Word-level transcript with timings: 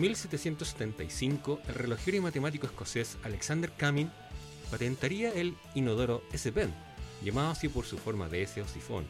En 0.00 0.04
1775, 0.04 1.60
el 1.68 1.74
relojero 1.74 2.16
y 2.16 2.20
matemático 2.20 2.66
escocés 2.66 3.18
Alexander 3.22 3.70
Cumming 3.78 4.10
patentaría 4.70 5.30
el 5.30 5.54
inodoro 5.74 6.22
S-Pen, 6.32 6.72
llamado 7.22 7.50
así 7.50 7.68
por 7.68 7.84
su 7.84 7.98
forma 7.98 8.26
de 8.30 8.42
S 8.42 8.62
o 8.62 8.66
sifón. 8.66 9.04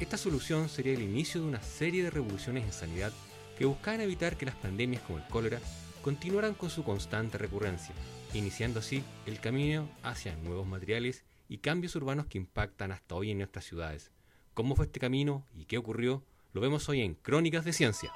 Esta 0.00 0.16
solución 0.16 0.70
sería 0.70 0.94
el 0.94 1.02
inicio 1.02 1.42
de 1.42 1.48
una 1.48 1.60
serie 1.60 2.02
de 2.02 2.08
revoluciones 2.08 2.64
en 2.64 2.72
sanidad 2.72 3.12
que 3.58 3.66
buscaban 3.66 4.00
evitar 4.00 4.38
que 4.38 4.46
las 4.46 4.54
pandemias 4.54 5.02
como 5.02 5.18
el 5.18 5.26
cólera 5.26 5.60
continuaran 6.00 6.54
con 6.54 6.70
su 6.70 6.82
constante 6.82 7.36
recurrencia, 7.36 7.94
iniciando 8.32 8.80
así 8.80 9.04
el 9.26 9.38
camino 9.38 9.86
hacia 10.02 10.34
nuevos 10.36 10.66
materiales 10.66 11.24
y 11.50 11.58
cambios 11.58 11.94
urbanos 11.94 12.24
que 12.24 12.38
impactan 12.38 12.90
hasta 12.92 13.16
hoy 13.16 13.32
en 13.32 13.36
nuestras 13.36 13.66
ciudades. 13.66 14.12
¿Cómo 14.54 14.76
fue 14.76 14.86
este 14.86 14.98
camino 14.98 15.46
y 15.54 15.66
qué 15.66 15.76
ocurrió? 15.76 16.24
Lo 16.54 16.62
vemos 16.62 16.88
hoy 16.88 17.02
en 17.02 17.16
Crónicas 17.16 17.66
de 17.66 17.74
Ciencia. 17.74 18.10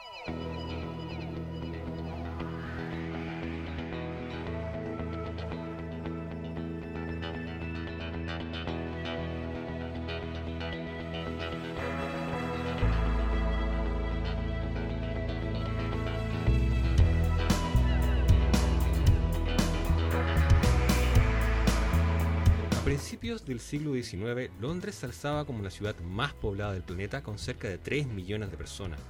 Del 23.56 23.62
siglo 23.62 23.94
XIX, 23.94 24.50
Londres 24.60 24.96
se 24.96 25.06
alzaba 25.06 25.46
como 25.46 25.62
la 25.62 25.70
ciudad 25.70 25.98
más 26.00 26.34
poblada 26.34 26.74
del 26.74 26.82
planeta 26.82 27.22
con 27.22 27.38
cerca 27.38 27.68
de 27.68 27.78
3 27.78 28.06
millones 28.06 28.50
de 28.50 28.58
personas. 28.58 29.00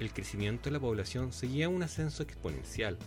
El 0.00 0.12
crecimiento 0.12 0.64
de 0.64 0.72
la 0.72 0.80
población 0.80 1.32
seguía 1.32 1.68
un 1.68 1.84
ascenso 1.84 2.24
exponencial, 2.24 2.98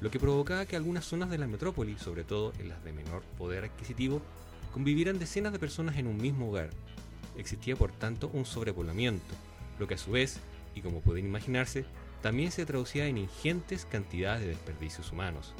lo 0.00 0.10
que 0.10 0.18
provocaba 0.18 0.66
que 0.66 0.74
algunas 0.74 1.04
zonas 1.04 1.30
de 1.30 1.38
la 1.38 1.46
metrópoli, 1.46 1.96
sobre 1.98 2.24
todo 2.24 2.52
en 2.58 2.68
las 2.68 2.82
de 2.82 2.92
menor 2.92 3.22
poder 3.38 3.62
adquisitivo, 3.62 4.20
convivieran 4.72 5.20
decenas 5.20 5.52
de 5.52 5.60
personas 5.60 5.98
en 5.98 6.08
un 6.08 6.16
mismo 6.16 6.48
hogar. 6.48 6.70
Existía 7.38 7.76
por 7.76 7.92
tanto 7.92 8.28
un 8.32 8.44
sobrepoblamiento, 8.44 9.34
lo 9.78 9.86
que 9.86 9.94
a 9.94 9.98
su 9.98 10.10
vez, 10.10 10.40
y 10.74 10.80
como 10.80 11.00
pueden 11.00 11.26
imaginarse, 11.26 11.84
también 12.22 12.50
se 12.50 12.66
traducía 12.66 13.06
en 13.06 13.18
ingentes 13.18 13.84
cantidades 13.84 14.40
de 14.40 14.48
desperdicios 14.48 15.12
humanos. 15.12 15.54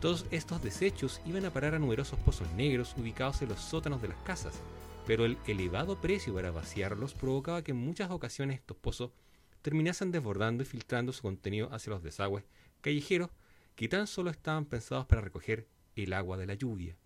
Todos 0.00 0.26
estos 0.30 0.62
desechos 0.62 1.20
iban 1.26 1.44
a 1.44 1.52
parar 1.52 1.74
a 1.74 1.78
numerosos 1.80 2.20
pozos 2.20 2.48
negros 2.52 2.94
ubicados 2.96 3.42
en 3.42 3.48
los 3.48 3.58
sótanos 3.58 4.00
de 4.00 4.06
las 4.06 4.18
casas, 4.18 4.54
pero 5.06 5.24
el 5.24 5.38
elevado 5.48 6.00
precio 6.00 6.32
para 6.34 6.52
vaciarlos 6.52 7.14
provocaba 7.14 7.62
que 7.62 7.72
en 7.72 7.78
muchas 7.78 8.10
ocasiones 8.12 8.60
estos 8.60 8.76
pozos 8.76 9.10
terminasen 9.60 10.12
desbordando 10.12 10.62
y 10.62 10.66
filtrando 10.66 11.12
su 11.12 11.22
contenido 11.22 11.68
hacia 11.72 11.90
los 11.90 12.04
desagües 12.04 12.44
callejeros 12.80 13.30
que 13.74 13.88
tan 13.88 14.06
solo 14.06 14.30
estaban 14.30 14.66
pensados 14.66 15.06
para 15.06 15.20
recoger 15.20 15.66
el 15.96 16.12
agua 16.12 16.36
de 16.36 16.46
la 16.46 16.54
lluvia. 16.54 16.96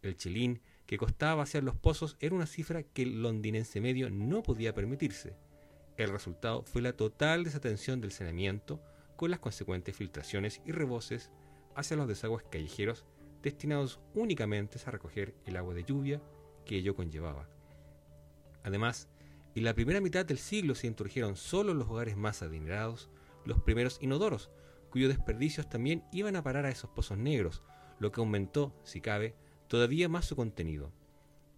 El 0.00 0.16
chelín 0.16 0.62
que 0.86 0.96
costaba 0.96 1.34
vaciar 1.34 1.62
los 1.62 1.76
pozos 1.76 2.16
era 2.20 2.34
una 2.34 2.46
cifra 2.46 2.82
que 2.82 3.02
el 3.02 3.22
londinense 3.22 3.82
medio 3.82 4.08
no 4.08 4.42
podía 4.42 4.74
permitirse. 4.74 5.36
El 5.98 6.08
resultado 6.08 6.62
fue 6.62 6.80
la 6.80 6.94
total 6.94 7.44
desatención 7.44 8.00
del 8.00 8.12
saneamiento, 8.12 8.80
con 9.16 9.30
las 9.30 9.40
consecuentes 9.40 9.94
filtraciones 9.94 10.62
y 10.64 10.72
reboses 10.72 11.30
hacia 11.74 11.96
los 11.96 12.08
desagües 12.08 12.44
callejeros 12.50 13.04
destinados 13.42 14.00
únicamente 14.14 14.78
a 14.84 14.90
recoger 14.90 15.34
el 15.46 15.56
agua 15.56 15.74
de 15.74 15.84
lluvia 15.84 16.22
que 16.64 16.76
ello 16.76 16.94
conllevaba. 16.94 17.48
Además, 18.62 19.08
en 19.54 19.64
la 19.64 19.74
primera 19.74 20.00
mitad 20.00 20.24
del 20.24 20.38
siglo 20.38 20.74
se 20.74 20.86
introdujeron 20.86 21.36
solo 21.36 21.74
los 21.74 21.88
hogares 21.88 22.16
más 22.16 22.42
adinerados 22.42 23.08
los 23.44 23.60
primeros 23.62 23.98
inodoros, 24.00 24.50
cuyos 24.90 25.08
desperdicios 25.08 25.68
también 25.68 26.04
iban 26.12 26.36
a 26.36 26.42
parar 26.42 26.66
a 26.66 26.70
esos 26.70 26.90
pozos 26.90 27.18
negros, 27.18 27.62
lo 27.98 28.12
que 28.12 28.20
aumentó, 28.20 28.74
si 28.84 29.00
cabe, 29.00 29.34
todavía 29.68 30.08
más 30.08 30.26
su 30.26 30.36
contenido. 30.36 30.92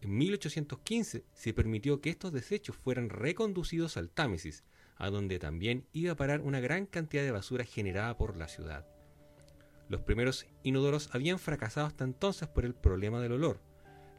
En 0.01 0.17
1815 0.17 1.25
se 1.33 1.55
permitió 1.55 2.01
que 2.01 2.11
estos 2.11 2.33
desechos 2.33 2.77
fueran 2.77 3.09
reconducidos 3.09 3.97
al 3.97 4.11
Támesis, 4.11 4.65
a 4.97 5.11
donde 5.11 5.39
también 5.39 5.87
iba 5.93 6.13
a 6.13 6.17
parar 6.17 6.41
una 6.41 6.61
gran 6.61 6.87
cantidad 6.87 7.23
de 7.23 7.31
basura 7.31 7.65
generada 7.65 8.17
por 8.17 8.37
la 8.37 8.49
ciudad. 8.49 8.87
Los 9.93 10.01
primeros 10.01 10.47
inodoros 10.63 11.11
habían 11.13 11.39
fracasado 11.39 11.87
hasta 11.87 12.05
entonces 12.05 12.49
por 12.49 12.65
el 12.65 12.75
problema 12.75 13.21
del 13.21 13.33
olor. 13.33 13.61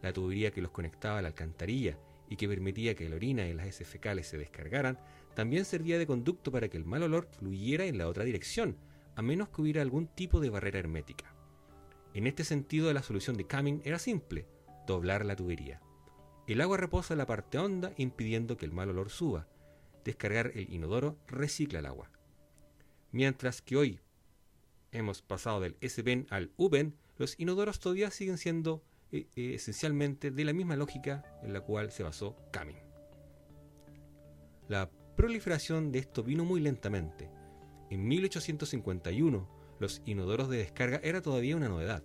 La 0.03 0.13
tubería 0.13 0.51
que 0.51 0.61
los 0.61 0.69
conectaba 0.69 1.17
a 1.17 1.21
la 1.23 1.29
alcantarilla 1.29 1.97
y 2.29 2.35
que 2.35 2.47
permitía 2.47 2.93
que 2.93 3.09
la 3.09 3.15
orina 3.15 3.47
y 3.47 3.55
las 3.55 3.65
heces 3.65 3.87
fecales 3.87 4.27
se 4.27 4.37
descargaran, 4.37 4.99
también 5.33 5.65
servía 5.65 5.97
de 5.97 6.05
conducto 6.05 6.51
para 6.51 6.69
que 6.69 6.77
el 6.77 6.85
mal 6.85 7.01
olor 7.01 7.25
fluyera 7.25 7.85
en 7.85 7.97
la 7.97 8.07
otra 8.07 8.23
dirección, 8.23 8.77
a 9.15 9.23
menos 9.23 9.49
que 9.49 9.63
hubiera 9.63 9.81
algún 9.81 10.05
tipo 10.05 10.39
de 10.39 10.51
barrera 10.51 10.77
hermética. 10.77 11.33
En 12.13 12.27
este 12.27 12.43
sentido, 12.43 12.93
la 12.93 13.01
solución 13.01 13.35
de 13.35 13.47
Cumming 13.47 13.81
era 13.83 13.97
simple, 13.97 14.45
doblar 14.85 15.25
la 15.25 15.35
tubería. 15.35 15.81
El 16.45 16.61
agua 16.61 16.77
reposa 16.77 17.15
en 17.15 17.17
la 17.17 17.25
parte 17.25 17.57
honda 17.57 17.93
impidiendo 17.97 18.57
que 18.57 18.67
el 18.67 18.73
mal 18.73 18.89
olor 18.89 19.09
suba. 19.09 19.47
Descargar 20.05 20.51
el 20.53 20.71
inodoro 20.71 21.17
recicla 21.25 21.79
el 21.79 21.87
agua. 21.87 22.11
Mientras 23.11 23.63
que 23.63 23.75
hoy 23.75 24.02
hemos 24.93 25.21
pasado 25.21 25.59
del 25.59 25.75
S-Ben 25.81 26.27
al 26.29 26.51
U-Ben, 26.57 26.95
los 27.17 27.39
inodoros 27.39 27.79
todavía 27.79 28.11
siguen 28.11 28.37
siendo 28.37 28.83
eh, 29.11 29.27
eh, 29.35 29.53
esencialmente 29.55 30.31
de 30.31 30.45
la 30.45 30.53
misma 30.53 30.75
lógica 30.75 31.23
en 31.43 31.53
la 31.53 31.61
cual 31.61 31.91
se 31.91 32.03
basó 32.03 32.35
Cumming. 32.53 32.77
La 34.67 34.89
proliferación 35.15 35.91
de 35.91 35.99
esto 35.99 36.23
vino 36.23 36.45
muy 36.45 36.61
lentamente. 36.61 37.29
En 37.89 38.07
1851, 38.07 39.49
los 39.79 40.01
inodoros 40.05 40.49
de 40.49 40.57
descarga 40.57 40.99
era 41.03 41.21
todavía 41.21 41.55
una 41.55 41.69
novedad, 41.69 42.03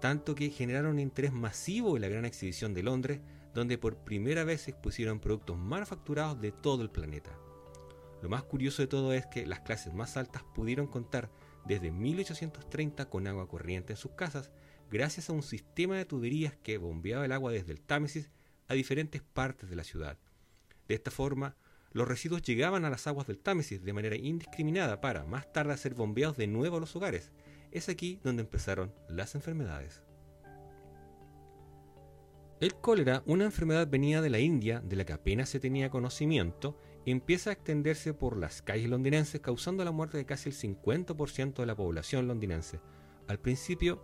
tanto 0.00 0.34
que 0.34 0.50
generaron 0.50 0.92
un 0.92 1.00
interés 1.00 1.32
masivo 1.32 1.96
en 1.96 2.02
la 2.02 2.08
gran 2.08 2.24
exhibición 2.24 2.74
de 2.74 2.82
Londres, 2.82 3.20
donde 3.54 3.78
por 3.78 3.98
primera 3.98 4.44
vez 4.44 4.66
expusieron 4.66 5.20
productos 5.20 5.58
manufacturados 5.58 6.40
de 6.40 6.50
todo 6.50 6.82
el 6.82 6.90
planeta. 6.90 7.38
Lo 8.22 8.28
más 8.28 8.44
curioso 8.44 8.82
de 8.82 8.88
todo 8.88 9.12
es 9.12 9.26
que 9.26 9.46
las 9.46 9.60
clases 9.60 9.92
más 9.92 10.16
altas 10.16 10.42
pudieron 10.54 10.86
contar 10.86 11.30
desde 11.66 11.90
1830 11.90 13.08
con 13.08 13.26
agua 13.26 13.48
corriente 13.48 13.92
en 13.92 13.96
sus 13.96 14.12
casas, 14.12 14.50
gracias 14.90 15.30
a 15.30 15.32
un 15.32 15.42
sistema 15.42 15.96
de 15.96 16.04
tuberías 16.04 16.54
que 16.62 16.78
bombeaba 16.78 17.24
el 17.24 17.32
agua 17.32 17.52
desde 17.52 17.72
el 17.72 17.80
Támesis 17.80 18.30
a 18.68 18.74
diferentes 18.74 19.22
partes 19.22 19.70
de 19.70 19.76
la 19.76 19.84
ciudad. 19.84 20.18
De 20.88 20.94
esta 20.94 21.10
forma, 21.10 21.56
los 21.92 22.08
residuos 22.08 22.42
llegaban 22.42 22.84
a 22.84 22.90
las 22.90 23.06
aguas 23.06 23.26
del 23.26 23.38
Támesis 23.38 23.82
de 23.82 23.92
manera 23.92 24.16
indiscriminada 24.16 25.00
para, 25.00 25.24
más 25.24 25.52
tarde, 25.52 25.76
ser 25.76 25.94
bombeados 25.94 26.36
de 26.36 26.46
nuevo 26.46 26.78
a 26.78 26.80
los 26.80 26.96
hogares. 26.96 27.32
Es 27.70 27.88
aquí 27.88 28.18
donde 28.22 28.42
empezaron 28.42 28.94
las 29.08 29.34
enfermedades. 29.34 30.02
El 32.60 32.74
cólera, 32.76 33.22
una 33.26 33.44
enfermedad 33.44 33.88
venida 33.88 34.22
de 34.22 34.30
la 34.30 34.38
India 34.38 34.80
de 34.80 34.96
la 34.96 35.04
que 35.04 35.12
apenas 35.12 35.48
se 35.48 35.60
tenía 35.60 35.90
conocimiento, 35.90 36.78
empieza 37.10 37.50
a 37.50 37.52
extenderse 37.54 38.14
por 38.14 38.36
las 38.36 38.62
calles 38.62 38.88
londinenses, 38.88 39.40
causando 39.40 39.84
la 39.84 39.90
muerte 39.90 40.18
de 40.18 40.26
casi 40.26 40.50
el 40.50 40.54
50% 40.54 41.54
de 41.54 41.66
la 41.66 41.74
población 41.74 42.28
londinense. 42.28 42.80
Al 43.26 43.40
principio, 43.40 44.00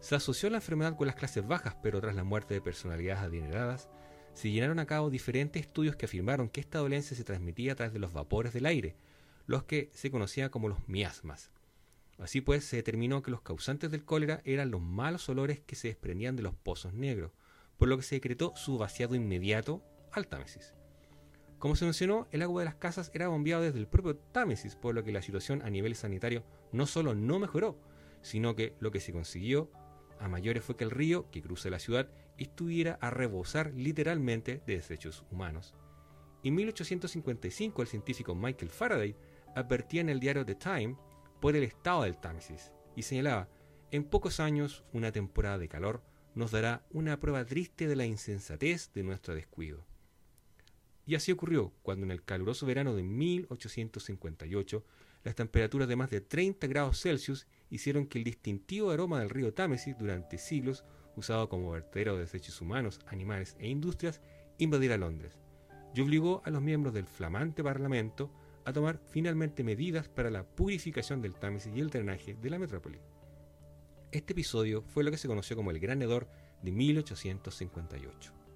se 0.00 0.14
asoció 0.14 0.48
la 0.48 0.58
enfermedad 0.58 0.96
con 0.96 1.06
las 1.06 1.16
clases 1.16 1.46
bajas, 1.46 1.76
pero 1.82 2.00
tras 2.00 2.14
la 2.14 2.24
muerte 2.24 2.54
de 2.54 2.60
personalidades 2.60 3.22
adineradas, 3.22 3.88
se 4.32 4.50
llenaron 4.50 4.78
a 4.78 4.86
cabo 4.86 5.10
diferentes 5.10 5.66
estudios 5.66 5.96
que 5.96 6.06
afirmaron 6.06 6.48
que 6.48 6.60
esta 6.60 6.78
dolencia 6.78 7.16
se 7.16 7.24
transmitía 7.24 7.72
a 7.72 7.76
través 7.76 7.92
de 7.92 7.98
los 7.98 8.12
vapores 8.12 8.52
del 8.52 8.66
aire, 8.66 8.96
los 9.46 9.64
que 9.64 9.90
se 9.92 10.10
conocían 10.10 10.50
como 10.50 10.68
los 10.68 10.88
miasmas. 10.88 11.50
Así 12.18 12.40
pues, 12.40 12.64
se 12.64 12.76
determinó 12.76 13.22
que 13.22 13.30
los 13.30 13.42
causantes 13.42 13.90
del 13.90 14.04
cólera 14.04 14.40
eran 14.44 14.70
los 14.70 14.80
malos 14.80 15.28
olores 15.28 15.60
que 15.60 15.76
se 15.76 15.88
desprendían 15.88 16.36
de 16.36 16.42
los 16.42 16.54
pozos 16.54 16.94
negros, 16.94 17.32
por 17.76 17.88
lo 17.88 17.96
que 17.96 18.02
se 18.02 18.16
decretó 18.16 18.54
su 18.56 18.78
vaciado 18.78 19.14
inmediato 19.14 19.82
al 20.12 20.26
Támesis. 20.26 20.74
Como 21.58 21.74
se 21.74 21.84
mencionó, 21.84 22.28
el 22.30 22.42
agua 22.42 22.62
de 22.62 22.66
las 22.66 22.76
casas 22.76 23.10
era 23.14 23.28
bombeado 23.28 23.62
desde 23.62 23.80
el 23.80 23.88
propio 23.88 24.16
Támesis, 24.16 24.76
por 24.76 24.94
lo 24.94 25.02
que 25.02 25.10
la 25.10 25.22
situación 25.22 25.60
a 25.62 25.70
nivel 25.70 25.96
sanitario 25.96 26.44
no 26.70 26.86
solo 26.86 27.14
no 27.14 27.40
mejoró, 27.40 27.76
sino 28.22 28.54
que 28.54 28.76
lo 28.78 28.92
que 28.92 29.00
se 29.00 29.12
consiguió 29.12 29.70
a 30.20 30.28
mayores 30.28 30.64
fue 30.64 30.76
que 30.76 30.84
el 30.84 30.90
río 30.90 31.28
que 31.30 31.42
cruza 31.42 31.70
la 31.70 31.80
ciudad 31.80 32.10
estuviera 32.36 32.98
a 33.00 33.10
rebosar 33.10 33.72
literalmente 33.74 34.62
de 34.66 34.76
desechos 34.76 35.24
humanos. 35.30 35.74
En 36.44 36.54
1855 36.54 37.82
el 37.82 37.88
científico 37.88 38.34
Michael 38.36 38.70
Faraday 38.70 39.16
advertía 39.56 40.00
en 40.00 40.08
el 40.08 40.20
diario 40.20 40.46
The 40.46 40.54
Time 40.54 40.96
por 41.40 41.56
el 41.56 41.64
estado 41.64 42.04
del 42.04 42.18
Támesis 42.18 42.72
y 42.94 43.02
señalaba, 43.02 43.48
en 43.90 44.04
pocos 44.04 44.38
años 44.38 44.84
una 44.92 45.10
temporada 45.10 45.58
de 45.58 45.68
calor 45.68 46.02
nos 46.34 46.52
dará 46.52 46.86
una 46.90 47.18
prueba 47.18 47.44
triste 47.44 47.88
de 47.88 47.96
la 47.96 48.06
insensatez 48.06 48.92
de 48.92 49.02
nuestro 49.02 49.34
descuido. 49.34 49.87
Y 51.08 51.14
así 51.14 51.32
ocurrió 51.32 51.72
cuando 51.80 52.04
en 52.04 52.10
el 52.10 52.22
caluroso 52.22 52.66
verano 52.66 52.94
de 52.94 53.02
1858 53.02 54.84
las 55.24 55.34
temperaturas 55.34 55.88
de 55.88 55.96
más 55.96 56.10
de 56.10 56.20
30 56.20 56.66
grados 56.66 57.00
Celsius 57.00 57.46
hicieron 57.70 58.06
que 58.06 58.18
el 58.18 58.24
distintivo 58.24 58.90
aroma 58.90 59.20
del 59.20 59.30
río 59.30 59.54
Támesis 59.54 59.96
durante 59.96 60.36
siglos, 60.36 60.84
usado 61.16 61.48
como 61.48 61.70
vertedero 61.70 62.14
de 62.14 62.20
desechos 62.20 62.60
humanos, 62.60 63.00
animales 63.06 63.56
e 63.58 63.68
industrias, 63.68 64.20
invadiera 64.58 64.98
Londres 64.98 65.38
y 65.94 66.02
obligó 66.02 66.42
a 66.44 66.50
los 66.50 66.60
miembros 66.60 66.92
del 66.92 67.06
flamante 67.06 67.64
Parlamento 67.64 68.30
a 68.66 68.74
tomar 68.74 69.00
finalmente 69.08 69.64
medidas 69.64 70.10
para 70.10 70.28
la 70.28 70.44
purificación 70.44 71.22
del 71.22 71.36
Támesis 71.36 71.72
y 71.74 71.80
el 71.80 71.88
drenaje 71.88 72.34
de 72.34 72.50
la 72.50 72.58
metrópoli. 72.58 72.98
Este 74.12 74.34
episodio 74.34 74.82
fue 74.82 75.04
lo 75.04 75.10
que 75.10 75.16
se 75.16 75.26
conoció 75.26 75.56
como 75.56 75.70
el 75.70 75.80
Gran 75.80 76.02
Hedor 76.02 76.28
de 76.62 76.70
1858. 76.70 78.47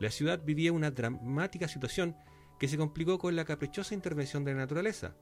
La 0.00 0.10
ciudad 0.10 0.42
vivía 0.42 0.72
una 0.72 0.90
dramática 0.90 1.68
situación 1.68 2.16
que 2.58 2.68
se 2.68 2.78
complicó 2.78 3.18
con 3.18 3.36
la 3.36 3.44
caprichosa 3.44 3.94
intervención 3.94 4.44
de 4.44 4.54
la 4.54 4.60
naturaleza. 4.60 5.14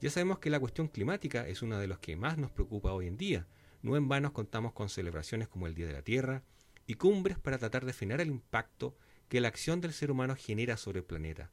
Ya 0.00 0.08
sabemos 0.08 0.38
que 0.38 0.48
la 0.48 0.58
cuestión 0.58 0.88
climática 0.88 1.46
es 1.46 1.60
una 1.60 1.78
de 1.78 1.86
los 1.86 1.98
que 1.98 2.16
más 2.16 2.38
nos 2.38 2.50
preocupa 2.50 2.94
hoy 2.94 3.08
en 3.08 3.18
día. 3.18 3.46
No 3.82 3.94
en 3.94 4.08
vano 4.08 4.32
contamos 4.32 4.72
con 4.72 4.88
celebraciones 4.88 5.48
como 5.48 5.66
el 5.66 5.74
Día 5.74 5.86
de 5.86 5.92
la 5.92 6.00
Tierra 6.00 6.44
y 6.86 6.94
cumbres 6.94 7.38
para 7.38 7.58
tratar 7.58 7.84
de 7.84 7.92
frenar 7.92 8.22
el 8.22 8.28
impacto 8.28 8.96
que 9.28 9.42
la 9.42 9.48
acción 9.48 9.82
del 9.82 9.92
ser 9.92 10.10
humano 10.10 10.34
genera 10.34 10.78
sobre 10.78 11.00
el 11.00 11.04
planeta. 11.04 11.50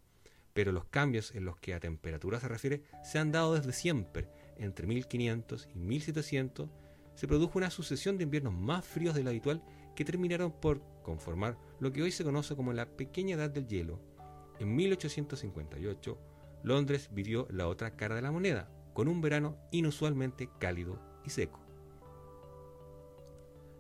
Pero 0.54 0.72
los 0.72 0.86
cambios 0.86 1.36
en 1.36 1.44
los 1.44 1.58
que 1.58 1.74
a 1.74 1.82
temperatura 1.82 2.40
se 2.40 2.48
refiere 2.48 2.84
se 3.04 3.20
han 3.20 3.34
dado 3.34 3.56
desde 3.56 3.74
siempre. 3.74 4.30
Entre 4.58 4.88
1500 4.88 5.68
y 5.76 5.80
1700 5.80 6.70
se 7.16 7.28
produjo 7.28 7.58
una 7.60 7.72
sucesión 7.72 8.18
de 8.18 8.24
inviernos 8.24 8.54
más 8.54 8.86
fríos 8.86 9.16
de 9.16 9.24
lo 9.24 9.32
habitual 9.32 9.62
que 9.96 10.06
terminaron 10.06 10.52
por 10.52 10.82
conformar 11.04 11.58
lo 11.80 11.92
que 11.92 12.02
hoy 12.02 12.12
se 12.12 12.24
conoce 12.24 12.56
como 12.56 12.74
la 12.74 12.86
pequeña 12.86 13.36
edad 13.36 13.50
del 13.50 13.68
hielo. 13.68 14.00
En 14.60 14.76
1858, 14.76 16.18
Londres 16.64 17.10
vivió 17.12 17.48
la 17.50 17.68
otra 17.68 17.96
cara 17.96 18.16
de 18.16 18.22
la 18.22 18.32
moneda, 18.32 18.70
con 18.94 19.08
un 19.08 19.22
verano 19.22 19.58
inusualmente 19.72 20.50
cálido 20.60 21.00
y 21.26 21.30
seco. 21.30 21.60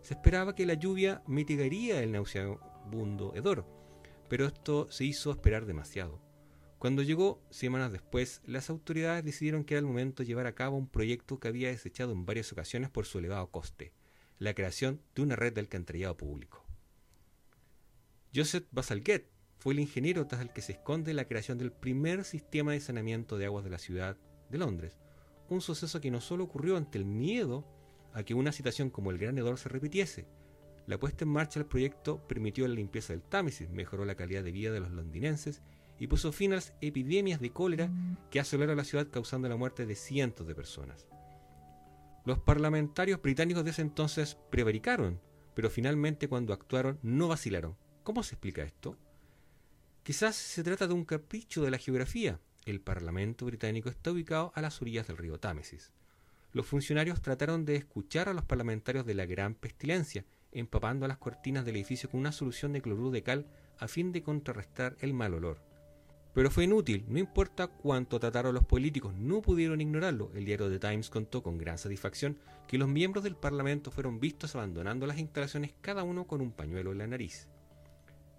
Se 0.02 0.16
esperaba 0.16 0.54
que 0.54 0.66
la 0.66 0.74
lluvia 0.74 1.24
mitigaría 1.28 2.04
el 2.04 2.12
nauseabundo 2.12 3.34
hedor, 3.36 3.66
pero 4.28 4.46
esto 4.46 4.92
se 4.92 5.06
hizo 5.06 5.32
esperar 5.32 5.66
demasiado. 5.66 6.20
Cuando 6.78 7.02
llegó, 7.02 7.42
semanas 7.50 7.94
después, 7.94 8.42
las 8.46 8.70
autoridades 8.70 9.24
decidieron 9.24 9.64
que 9.64 9.76
era 9.76 9.80
el 9.80 9.86
momento 9.86 10.22
de 10.22 10.28
llevar 10.28 10.48
a 10.48 10.56
cabo 10.56 10.76
un 10.76 10.90
proyecto 10.90 11.40
que 11.40 11.48
había 11.48 11.70
desechado 11.70 12.12
en 12.12 12.26
varias 12.26 12.52
ocasiones 12.52 12.90
por 12.90 13.06
su 13.06 13.20
elevado 13.20 13.50
coste, 13.50 13.94
la 14.44 14.54
creación 14.54 15.02
de 15.16 15.22
una 15.22 15.36
red 15.36 15.54
de 15.54 15.62
alcantarillado 15.62 16.18
público. 16.18 16.66
Joseph 18.36 18.66
Basalguet 18.72 19.30
fue 19.58 19.74
el 19.74 19.80
ingeniero 19.80 20.28
tras 20.28 20.42
el 20.42 20.52
que 20.52 20.62
se 20.62 20.74
esconde 20.74 21.14
la 21.14 21.26
creación 21.26 21.58
del 21.58 21.72
primer 21.72 22.26
sistema 22.26 22.74
de 22.74 22.82
saneamiento 22.82 23.38
de 23.38 23.46
aguas 23.46 23.64
de 23.64 23.70
la 23.70 23.78
ciudad 23.78 24.18
de 24.50 24.58
Londres, 24.58 24.98
un 25.50 25.62
suceso 25.62 26.02
que 26.02 26.12
no 26.12 26.20
solo 26.20 26.44
ocurrió 26.44 26.76
ante 26.76 26.98
el 26.98 27.06
miedo 27.06 27.66
a 28.14 28.24
que 28.24 28.34
una 28.34 28.52
situación 28.52 28.90
como 28.90 29.12
el 29.12 29.18
Gran 29.18 29.38
Hedor 29.38 29.58
se 29.58 29.70
repitiese, 29.70 30.28
la 30.88 31.00
puesta 31.00 31.24
en 31.24 31.30
marcha 31.30 31.62
del 31.62 31.70
proyecto 31.70 32.28
permitió 32.28 32.68
la 32.68 32.74
limpieza 32.74 33.14
del 33.14 33.24
Támesis, 33.24 33.70
mejoró 33.70 34.04
la 34.04 34.16
calidad 34.16 34.44
de 34.44 34.52
vida 34.52 34.74
de 34.74 34.82
los 34.82 34.92
londinenses 34.92 35.62
y 35.98 36.08
puso 36.08 36.34
fin 36.34 36.52
a 36.52 36.56
las 36.56 36.74
epidemias 36.82 37.40
de 37.40 37.54
cólera 37.54 37.90
que 38.30 38.42
asolaron 38.42 38.76
la 38.76 38.84
ciudad 38.84 39.08
causando 39.10 39.48
la 39.48 39.56
muerte 39.56 39.86
de 39.86 39.96
cientos 39.96 40.46
de 40.46 40.56
personas. 40.56 41.08
Los 42.26 42.40
parlamentarios 42.40 43.22
británicos 43.22 43.66
de 43.66 43.72
ese 43.72 43.82
entonces 43.82 44.38
prevaricaron, 44.50 45.20
pero 45.54 45.70
finalmente 45.70 46.30
cuando 46.30 46.54
actuaron 46.54 46.98
no 47.02 47.28
vacilaron. 47.28 47.76
¿Cómo 48.04 48.24
se 48.24 48.36
explica 48.36 48.64
esto? 48.64 48.98
Quizás 50.04 50.36
se 50.36 50.64
trata 50.64 50.88
de 50.88 50.94
un 50.94 51.04
capricho 51.04 51.64
de 51.64 51.72
la 51.72 51.78
geografía. 51.78 52.40
El 52.66 52.80
Parlamento 52.80 53.46
británico 53.46 53.90
está 53.90 54.12
ubicado 54.12 54.54
a 54.56 54.62
las 54.62 54.82
orillas 54.82 55.08
del 55.08 55.18
río 55.18 55.38
Támesis. 55.38 55.92
Los 56.54 56.66
funcionarios 56.66 57.22
trataron 57.22 57.66
de 57.66 57.76
escuchar 57.76 58.30
a 58.30 58.34
los 58.34 58.46
parlamentarios 58.46 59.06
de 59.06 59.16
la 59.16 59.26
gran 59.26 59.56
pestilencia, 59.56 60.24
empapando 60.54 61.08
las 61.08 61.18
cortinas 61.18 61.66
del 61.66 61.76
edificio 61.76 62.10
con 62.10 62.22
una 62.22 62.32
solución 62.32 62.72
de 62.72 62.82
cloruro 62.82 63.12
de 63.12 63.24
cal 63.24 63.48
a 63.80 63.88
fin 63.88 64.12
de 64.14 64.24
contrarrestar 64.24 64.96
el 65.00 65.14
mal 65.14 65.34
olor. 65.34 65.73
Pero 66.34 66.50
fue 66.50 66.64
inútil, 66.64 67.06
no 67.08 67.20
importa 67.20 67.68
cuánto 67.68 68.20
trataron 68.20 68.56
los 68.56 68.66
políticos, 68.66 69.14
no 69.14 69.44
pudieron 69.44 69.82
ignorarlo. 69.82 70.32
El 70.34 70.46
diario 70.46 70.68
The 70.68 70.80
Times 70.80 71.12
contó 71.12 71.44
con 71.44 71.60
gran 71.60 71.78
satisfacción 71.78 72.40
que 72.68 72.80
los 72.80 72.90
miembros 72.90 73.24
del 73.24 73.36
Parlamento 73.36 73.92
fueron 73.92 74.20
vistos 74.20 74.56
abandonando 74.56 75.06
las 75.06 75.20
instalaciones 75.20 75.76
cada 75.80 76.02
uno 76.02 76.26
con 76.26 76.42
un 76.42 76.52
pañuelo 76.52 76.92
en 76.92 76.98
la 76.98 77.06
nariz. 77.06 77.50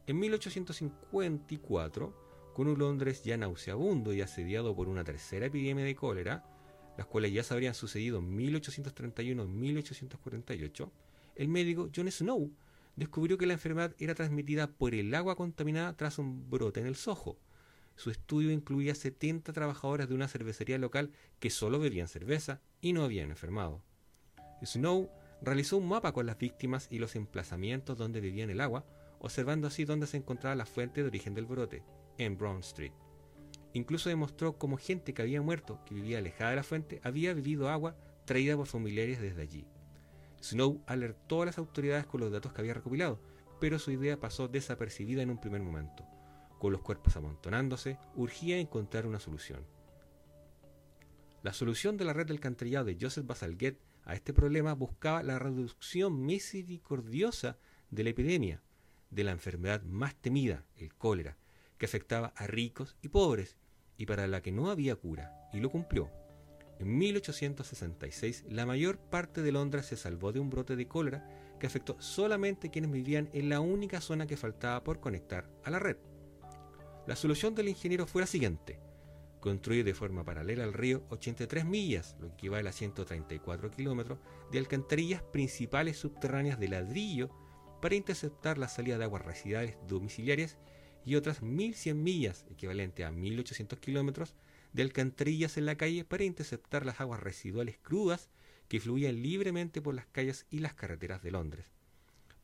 En 0.08 0.18
1854, 0.18 2.52
con 2.52 2.66
un 2.66 2.78
Londres 2.78 3.22
ya 3.22 3.36
nauseabundo 3.36 4.12
y 4.12 4.22
asediado 4.22 4.74
por 4.74 4.88
una 4.88 5.04
tercera 5.04 5.46
epidemia 5.46 5.84
de 5.84 5.94
cólera, 5.94 6.44
las 6.98 7.06
cuales 7.06 7.32
ya 7.32 7.44
se 7.44 7.54
habrían 7.54 7.74
sucedido 7.74 8.18
en 8.18 8.34
1831 8.34 9.44
y 9.44 9.46
1848, 9.46 10.92
el 11.36 11.48
médico 11.48 11.88
John 11.94 12.10
Snow 12.10 12.50
descubrió 12.96 13.38
que 13.38 13.46
la 13.46 13.54
enfermedad 13.54 13.94
era 13.98 14.16
transmitida 14.16 14.66
por 14.66 14.96
el 14.96 15.14
agua 15.14 15.36
contaminada 15.36 15.96
tras 15.96 16.18
un 16.18 16.50
brote 16.50 16.80
en 16.80 16.86
el 16.86 16.96
Soho 16.96 17.38
su 17.96 18.10
estudio 18.10 18.50
incluía 18.50 18.94
70 18.94 19.52
trabajadores 19.52 20.08
de 20.08 20.14
una 20.14 20.28
cervecería 20.28 20.78
local 20.78 21.12
que 21.38 21.50
solo 21.50 21.78
bebían 21.78 22.08
cerveza 22.08 22.60
y 22.80 22.92
no 22.92 23.04
habían 23.04 23.30
enfermado. 23.30 23.82
Snow 24.64 25.10
realizó 25.42 25.76
un 25.76 25.88
mapa 25.88 26.12
con 26.12 26.26
las 26.26 26.38
víctimas 26.38 26.88
y 26.90 26.98
los 26.98 27.16
emplazamientos 27.16 27.96
donde 27.96 28.20
vivían 28.20 28.50
el 28.50 28.60
agua, 28.60 28.84
observando 29.20 29.68
así 29.68 29.84
dónde 29.84 30.06
se 30.06 30.16
encontraba 30.16 30.56
la 30.56 30.66
fuente 30.66 31.02
de 31.02 31.08
origen 31.08 31.34
del 31.34 31.46
brote, 31.46 31.82
en 32.18 32.36
Brown 32.36 32.60
Street. 32.60 32.92
Incluso 33.72 34.08
demostró 34.08 34.58
cómo 34.58 34.76
gente 34.76 35.14
que 35.14 35.22
había 35.22 35.42
muerto, 35.42 35.80
que 35.84 35.94
vivía 35.94 36.18
alejada 36.18 36.50
de 36.50 36.56
la 36.56 36.62
fuente, 36.62 37.00
había 37.04 37.34
bebido 37.34 37.68
agua 37.68 37.96
traída 38.24 38.56
por 38.56 38.66
familiares 38.66 39.20
desde 39.20 39.42
allí. 39.42 39.66
Snow 40.42 40.82
alertó 40.86 41.42
a 41.42 41.46
las 41.46 41.58
autoridades 41.58 42.06
con 42.06 42.20
los 42.20 42.30
datos 42.30 42.52
que 42.52 42.60
había 42.60 42.74
recopilado, 42.74 43.20
pero 43.60 43.78
su 43.78 43.90
idea 43.90 44.18
pasó 44.18 44.48
desapercibida 44.48 45.22
en 45.22 45.30
un 45.30 45.40
primer 45.40 45.62
momento 45.62 46.04
con 46.58 46.72
los 46.72 46.80
cuerpos 46.80 47.16
amontonándose, 47.16 47.98
urgía 48.16 48.58
encontrar 48.58 49.06
una 49.06 49.20
solución. 49.20 49.64
La 51.42 51.52
solución 51.52 51.96
de 51.96 52.04
la 52.04 52.12
red 52.12 52.26
del 52.26 52.36
alcantarillado 52.36 52.86
de 52.86 52.96
Joseph 53.00 53.26
Basalguet 53.26 53.78
a 54.04 54.14
este 54.14 54.32
problema 54.32 54.74
buscaba 54.74 55.22
la 55.22 55.38
reducción 55.38 56.24
misericordiosa 56.24 57.58
de 57.90 58.04
la 58.04 58.10
epidemia, 58.10 58.62
de 59.10 59.24
la 59.24 59.32
enfermedad 59.32 59.82
más 59.82 60.14
temida, 60.14 60.64
el 60.76 60.94
cólera, 60.94 61.36
que 61.78 61.86
afectaba 61.86 62.32
a 62.36 62.46
ricos 62.46 62.96
y 63.02 63.08
pobres, 63.08 63.56
y 63.96 64.06
para 64.06 64.26
la 64.26 64.42
que 64.42 64.52
no 64.52 64.70
había 64.70 64.96
cura, 64.96 65.48
y 65.52 65.60
lo 65.60 65.70
cumplió. 65.70 66.10
En 66.78 66.98
1866, 66.98 68.44
la 68.48 68.66
mayor 68.66 68.98
parte 68.98 69.42
de 69.42 69.52
Londres 69.52 69.86
se 69.86 69.96
salvó 69.96 70.32
de 70.32 70.40
un 70.40 70.50
brote 70.50 70.76
de 70.76 70.88
cólera 70.88 71.28
que 71.60 71.66
afectó 71.66 72.00
solamente 72.00 72.68
a 72.68 72.70
quienes 72.70 72.90
vivían 72.90 73.30
en 73.32 73.48
la 73.48 73.60
única 73.60 74.00
zona 74.00 74.26
que 74.26 74.36
faltaba 74.36 74.82
por 74.82 75.00
conectar 75.00 75.48
a 75.62 75.70
la 75.70 75.78
red. 75.78 75.96
La 77.06 77.16
solución 77.16 77.54
del 77.54 77.68
ingeniero 77.68 78.06
fue 78.06 78.22
la 78.22 78.26
siguiente. 78.26 78.80
Construir 79.40 79.84
de 79.84 79.92
forma 79.92 80.24
paralela 80.24 80.64
al 80.64 80.72
río 80.72 81.04
83 81.10 81.66
millas, 81.66 82.16
lo 82.18 82.28
que 82.28 82.34
equivale 82.34 82.66
a 82.66 82.72
134 82.72 83.70
kilómetros, 83.70 84.20
de 84.50 84.58
alcantarillas 84.58 85.22
principales 85.22 85.98
subterráneas 85.98 86.58
de 86.58 86.68
ladrillo 86.68 87.28
para 87.82 87.94
interceptar 87.94 88.56
la 88.56 88.68
salida 88.68 88.96
de 88.96 89.04
aguas 89.04 89.22
residuales 89.22 89.76
domiciliarias 89.86 90.56
y 91.04 91.16
otras 91.16 91.42
1.100 91.42 91.94
millas, 91.94 92.46
equivalente 92.48 93.04
a 93.04 93.12
1.800 93.12 93.78
kilómetros, 93.80 94.34
de 94.72 94.82
alcantarillas 94.82 95.58
en 95.58 95.66
la 95.66 95.76
calle 95.76 96.06
para 96.06 96.24
interceptar 96.24 96.86
las 96.86 97.02
aguas 97.02 97.22
residuales 97.22 97.76
crudas 97.82 98.30
que 98.68 98.80
fluían 98.80 99.20
libremente 99.20 99.82
por 99.82 99.94
las 99.94 100.06
calles 100.06 100.46
y 100.48 100.60
las 100.60 100.72
carreteras 100.72 101.22
de 101.22 101.32
Londres. 101.32 101.66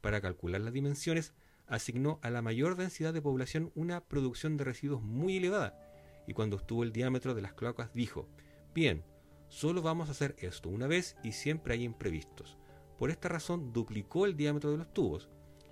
Para 0.02 0.20
calcular 0.20 0.60
las 0.60 0.74
dimensiones, 0.74 1.32
asignó 1.70 2.18
a 2.22 2.30
la 2.30 2.42
mayor 2.42 2.76
densidad 2.76 3.14
de 3.14 3.22
población 3.22 3.72
una 3.74 4.04
producción 4.04 4.56
de 4.56 4.64
residuos 4.64 5.02
muy 5.02 5.38
elevada, 5.38 5.78
y 6.26 6.34
cuando 6.34 6.56
estuvo 6.56 6.82
el 6.82 6.92
diámetro 6.92 7.34
de 7.34 7.42
las 7.42 7.54
cloacas 7.54 7.94
dijo, 7.94 8.28
bien, 8.74 9.04
solo 9.48 9.80
vamos 9.80 10.08
a 10.08 10.12
hacer 10.12 10.36
esto 10.38 10.68
una 10.68 10.86
vez 10.86 11.16
y 11.22 11.32
siempre 11.32 11.74
hay 11.74 11.84
imprevistos. 11.84 12.58
Por 12.98 13.10
esta 13.10 13.28
razón 13.28 13.72
duplicó 13.72 14.26
el 14.26 14.36
diámetro 14.36 14.70
de 14.70 14.78
los 14.78 14.92
tubos. 14.92 15.30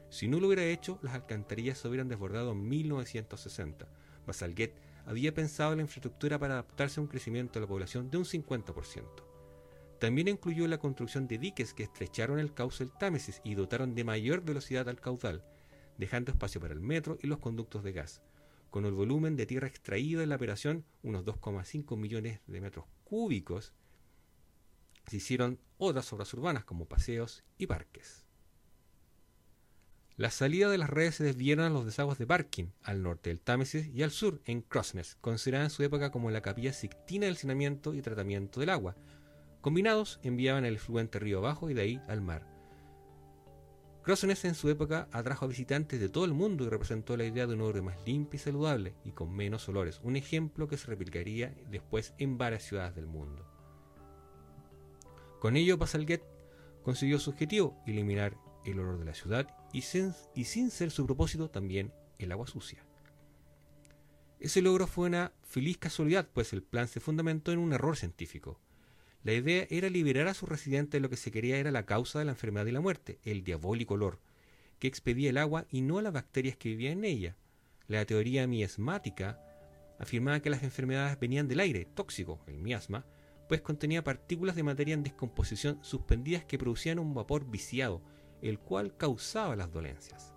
Si 0.09 0.29
no 0.29 0.41
lo 0.41 0.47
hubiera 0.47 0.65
hecho, 0.65 0.99
las 1.03 1.15
alcantarillas 1.15 1.79
se 1.79 1.89
hubieran 1.89 2.09
desbordado 2.09 2.53
en 2.53 2.67
1960. 2.67 3.87
Basalguet 4.27 4.75
había 5.05 5.35
pensado 5.35 5.73
en 5.73 5.79
la 5.79 5.83
infraestructura 5.83 6.39
para 6.39 6.55
adaptarse 6.55 7.01
a 7.01 7.03
un 7.03 7.09
crecimiento 7.09 7.55
de 7.55 7.67
la 7.67 7.69
población 7.69 8.11
de 8.11 8.19
un 8.19 8.25
50%. 8.25 9.05
También 9.99 10.29
incluyó 10.29 10.67
la 10.69 10.79
construcción 10.79 11.27
de 11.27 11.39
diques 11.39 11.75
que 11.75 11.83
estrecharon 11.83 12.39
el 12.39 12.55
cauce 12.55 12.85
del 12.85 12.93
Támesis 12.93 13.41
y 13.45 13.55
dotaron 13.55 13.95
de 13.95 14.05
mayor 14.05 14.43
velocidad 14.43 14.89
al 14.89 15.01
caudal, 15.01 15.45
dejando 15.99 16.31
espacio 16.31 16.61
para 16.61 16.73
el 16.73 16.81
metro 16.81 17.19
y 17.21 17.27
los 17.27 17.39
conductos 17.39 17.83
de 17.83 17.93
gas, 17.93 18.23
con 18.71 18.87
el 18.87 18.93
volumen 18.93 19.37
de 19.37 19.47
tierra 19.47 19.69
extraído 19.69 20.23
en 20.23 20.31
la 20.31 20.37
operación, 20.37 20.85
unos 21.03 21.25
2,5 21.25 21.97
millones 21.97 22.41
de 22.47 22.61
metros 22.61 22.87
cúbicos, 23.05 23.75
se 25.07 25.17
hicieron 25.17 25.59
otras 25.77 26.13
obras 26.13 26.33
urbanas 26.35 26.65
como 26.65 26.87
paseos 26.87 27.45
y 27.59 27.67
parques. 27.67 28.25
La 30.17 30.31
salida 30.31 30.69
de 30.69 30.79
las 30.79 30.91
redes 30.91 31.17
se 31.17 31.25
desviaron 31.25 31.65
a 31.65 31.71
los 31.71 31.85
desagües 31.85 32.19
de 32.19 32.25
Barking, 32.25 32.73
al 32.83 33.03
norte 33.03 33.31
del 33.31 33.41
Támesis 33.41 33.87
y 33.87 34.03
al 34.03 34.11
sur, 34.11 34.41
en 34.47 34.63
Crossness, 34.63 35.17
considerada 35.21 35.65
en 35.65 35.71
su 35.71 35.85
época 35.85 36.11
como 36.11 36.31
la 36.31 36.43
capilla 36.43 36.73
sixtina 36.73 37.27
del 37.27 37.37
saneamiento 37.37 37.95
y 37.95 38.03
tratamiento 38.03 38.59
del 38.59 38.71
agua. 38.71 38.97
Combinados, 39.61 40.19
enviaban 40.25 40.65
el 40.65 40.79
fluente 40.79 41.21
río 41.21 41.39
abajo 41.39 41.71
y 41.71 41.75
de 41.75 41.83
ahí 41.83 42.03
al 42.09 42.21
mar 42.21 42.58
Crossness 44.09 44.47
en 44.47 44.55
su 44.55 44.71
época 44.71 45.07
atrajo 45.13 45.45
a 45.45 45.49
visitantes 45.49 46.01
de 46.01 46.09
todo 46.09 46.25
el 46.25 46.33
mundo 46.33 46.65
y 46.65 46.71
representó 46.71 47.15
la 47.15 47.27
idea 47.27 47.47
de 47.47 47.53
un 47.53 47.61
oro 47.61 47.83
más 47.83 47.99
limpio 48.07 48.39
y 48.39 48.41
saludable 48.41 48.95
y 49.05 49.11
con 49.11 49.31
menos 49.31 49.69
olores, 49.69 50.01
un 50.03 50.17
ejemplo 50.17 50.67
que 50.67 50.79
se 50.79 50.87
replicaría 50.87 51.55
después 51.71 52.15
en 52.17 52.39
varias 52.39 52.63
ciudades 52.63 52.95
del 52.95 53.07
mundo. 53.07 53.47
Con 55.41 55.59
ello, 55.59 55.77
Bazalgette 55.77 56.25
consiguió 56.83 57.19
su 57.19 57.29
objetivo, 57.29 57.83
eliminar 57.87 58.39
el 58.65 58.81
olor 58.81 58.99
de 58.99 59.05
la 59.05 59.13
ciudad 59.13 59.55
y 59.75 59.83
sin, 59.83 60.15
y 60.35 60.45
sin 60.45 60.71
ser 60.71 60.91
su 60.91 61.05
propósito 61.05 61.51
también 61.51 61.93
el 62.19 62.33
agua 62.33 62.47
sucia. 62.47 62.87
Ese 64.41 64.63
logro 64.63 64.87
fue 64.87 65.09
una 65.09 65.35
feliz 65.43 65.77
casualidad, 65.77 66.31
pues 66.33 66.55
el 66.55 66.63
plan 66.63 66.89
se 66.89 67.01
fundamentó 67.01 67.53
en 67.53 67.59
un 67.59 67.75
error 67.75 67.95
científico. 67.95 68.59
La 69.25 69.33
idea 69.33 69.67
era 69.69 69.91
liberar 69.91 70.29
a 70.29 70.35
sus 70.35 70.49
residentes 70.49 70.93
de 70.93 71.01
lo 71.01 71.11
que 71.11 71.17
se 71.17 71.31
quería 71.31 71.59
era 71.59 71.71
la 71.71 71.87
causa 71.87 72.19
de 72.19 72.25
la 72.25 72.33
enfermedad 72.33 72.67
y 72.67 72.73
la 72.73 72.81
muerte, 72.81 73.19
el 73.25 73.43
diabólico 73.43 73.95
olor, 73.95 74.21
que 74.79 74.87
expedía 74.87 75.31
el 75.31 75.39
agua 75.39 75.67
y 75.71 75.81
no 75.83 76.01
las 76.01 76.13
bacterias 76.13 76.57
que 76.57 76.69
vivían 76.69 76.99
en 76.99 77.05
ella. 77.05 77.37
La 77.89 78.05
teoría 78.05 78.47
miasmática 78.47 79.41
afirmaba 79.99 80.41
que 80.41 80.51
las 80.51 80.63
enfermedades 80.63 81.19
venían 81.19 81.49
del 81.49 81.61
aire 81.61 81.85
tóxico, 81.85 82.41
el 82.47 82.59
miasma, 82.59 83.05
pues 83.49 83.61
contenía 83.61 84.05
partículas 84.05 84.55
de 84.55 84.63
materia 84.63 84.95
en 84.95 85.03
descomposición 85.03 85.79
suspendidas 85.83 86.45
que 86.45 86.59
producían 86.59 86.99
un 86.99 87.15
vapor 87.15 87.45
viciado, 87.51 88.03
el 88.41 88.59
cual 88.59 88.97
causaba 88.97 89.57
las 89.57 89.73
dolencias. 89.73 90.33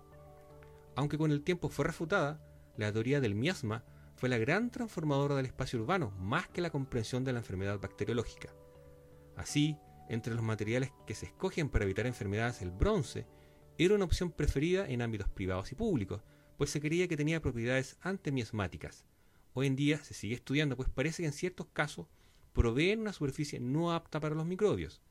Aunque 0.96 1.18
con 1.18 1.30
el 1.30 1.42
tiempo 1.42 1.68
fue 1.68 1.84
refutada, 1.84 2.40
la 2.76 2.92
teoría 2.92 3.20
del 3.20 3.34
miasma 3.34 3.84
fue 4.16 4.28
la 4.28 4.38
gran 4.38 4.70
transformadora 4.70 5.36
del 5.36 5.46
espacio 5.46 5.80
urbano, 5.80 6.10
más 6.18 6.48
que 6.48 6.60
la 6.60 6.70
comprensión 6.70 7.22
de 7.22 7.32
la 7.32 7.40
enfermedad 7.40 7.78
bacteriológica. 7.78 8.52
Así, 9.36 9.76
entre 10.08 10.34
los 10.34 10.42
materiales 10.42 10.92
que 11.06 11.14
se 11.14 11.26
escogen 11.26 11.68
para 11.68 11.84
evitar 11.84 12.06
enfermedades, 12.06 12.62
el 12.62 12.70
bronce 12.70 13.26
era 13.78 13.94
una 13.94 14.04
opción 14.04 14.30
preferida 14.30 14.88
en 14.88 15.02
ámbitos 15.02 15.28
privados 15.28 15.72
y 15.72 15.74
públicos, 15.74 16.22
pues 16.58 16.70
se 16.70 16.80
creía 16.80 17.08
que 17.08 17.16
tenía 17.16 17.42
propiedades 17.42 17.96
antimiasmáticas. 18.02 19.04
Hoy 19.54 19.66
en 19.66 19.76
día 19.76 20.02
se 20.04 20.14
sigue 20.14 20.34
estudiando, 20.34 20.76
pues 20.76 20.88
parece 20.88 21.22
que 21.22 21.26
en 21.26 21.32
ciertos 21.32 21.66
casos 21.72 22.06
proveen 22.52 23.00
una 23.00 23.12
superficie 23.12 23.60
no 23.60 23.92
apta 23.92 24.20
para 24.20 24.34
los 24.34 24.46
microbios. 24.46 25.02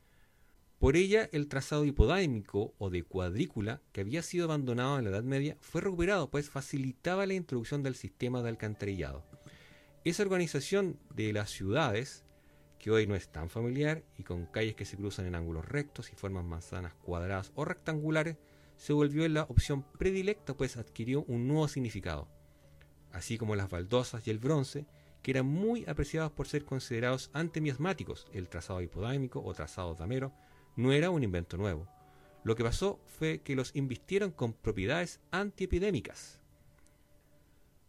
Por 0.80 0.96
ella, 0.96 1.30
el 1.32 1.48
trazado 1.48 1.86
hipodámico 1.86 2.74
o 2.80 2.90
de 2.90 3.04
cuadrícula, 3.04 3.82
que 3.92 4.02
había 4.02 4.24
sido 4.24 4.46
abandonado 4.46 4.98
en 4.98 5.06
la 5.06 5.12
Edad 5.12 5.24
Media, 5.24 5.56
fue 5.62 5.82
recuperado, 5.82 6.32
pues 6.32 6.50
facilitaba 6.50 7.28
la 7.28 7.36
introducción 7.36 7.84
del 7.84 7.94
sistema 7.94 8.42
de 8.42 8.50
alcantarillado. 8.50 9.24
Esa 10.06 10.24
organización 10.24 11.00
de 11.14 11.34
las 11.34 11.52
ciudades, 11.52 12.26
que 12.82 12.90
hoy 12.90 13.06
no 13.06 13.14
es 13.14 13.30
tan 13.30 13.48
familiar 13.48 14.04
y 14.18 14.24
con 14.24 14.48
calles 14.48 14.74
que 14.74 14.86
se 14.86 14.98
cruzan 14.98 15.28
en 15.28 15.36
ángulos 15.36 15.66
rectos 15.66 16.12
y 16.12 16.16
forman 16.16 16.48
manzanas 16.48 16.96
cuadradas 16.96 17.52
o 17.54 17.64
rectangulares, 17.64 18.38
se 18.76 18.92
volvió 18.92 19.28
la 19.30 19.44
opción 19.44 19.86
predilecta, 20.00 20.58
pues 20.58 20.78
adquirió 20.78 21.24
un 21.26 21.48
nuevo 21.48 21.68
significado. 21.68 22.28
Así 23.12 23.38
como 23.38 23.56
las 23.56 23.70
baldosas 23.70 24.26
y 24.26 24.32
el 24.32 24.40
bronce, 24.40 24.88
que 25.22 25.30
eran 25.30 25.46
muy 25.46 25.86
apreciados 25.88 26.32
por 26.32 26.48
ser 26.48 26.66
considerados 26.66 27.30
antimiasmáticos. 27.34 28.26
El 28.34 28.50
trazado 28.50 28.82
hipodámico 28.82 29.44
o 29.44 29.54
trazado 29.54 29.94
damero 29.94 30.34
no 30.76 30.92
era 30.92 31.12
un 31.12 31.24
invento 31.24 31.58
nuevo. 31.58 31.88
Lo 32.44 32.56
que 32.56 32.64
pasó 32.64 33.00
fue 33.06 33.42
que 33.44 33.56
los 33.56 33.76
invistieron 33.76 34.32
con 34.32 34.54
propiedades 34.54 35.20
antiepidémicas. 35.30 36.41